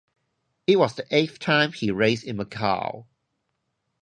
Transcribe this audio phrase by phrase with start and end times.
[0.65, 3.05] It was the eighth time he raced in Macau.